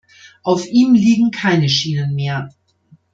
[0.41, 2.49] Auf ihm liegen keine Schienen mehr.